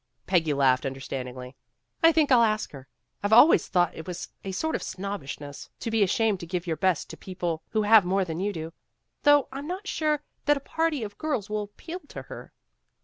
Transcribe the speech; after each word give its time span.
Peggy 0.25 0.51
laughed 0.51 0.83
understandingly. 0.83 1.55
"I 2.01 2.11
think 2.11 2.31
I'll 2.31 2.41
ask 2.41 2.71
her. 2.71 2.87
I've 3.21 3.31
always 3.31 3.67
thought 3.67 3.93
it 3.95 4.07
was 4.07 4.29
a 4.43 4.51
sort 4.51 4.73
of 4.73 4.81
snobbishness 4.81 5.69
to 5.79 5.91
be 5.91 6.01
ashamed 6.01 6.39
to 6.39 6.47
give 6.47 6.65
your 6.65 6.75
best 6.75 7.07
to 7.11 7.17
people 7.17 7.61
who 7.69 7.83
have 7.83 8.03
more 8.03 8.25
than 8.25 8.39
you 8.39 8.51
do. 8.51 8.73
Though 9.21 9.47
I'm 9.51 9.67
not 9.67 9.87
sure 9.87 10.23
that 10.45 10.57
a 10.57 10.59
party 10.59 11.03
of 11.03 11.19
girls 11.19 11.51
will 11.51 11.61
appeal 11.61 11.99
to 12.07 12.23
her." 12.23 12.51